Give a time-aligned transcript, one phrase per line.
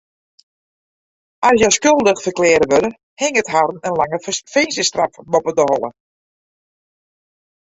[1.49, 4.17] As hja skuldich ferklearre wurde, hinget harren in lange
[4.53, 5.89] finzenisstraf boppe de holle.